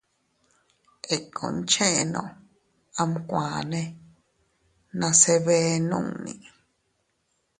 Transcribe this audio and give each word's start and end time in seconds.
Ikkun 1.15 1.55
cheʼeno 1.71 2.23
amkuane 3.01 3.81
nase 4.99 5.33
bee 5.45 5.71
nunni. 5.89 6.33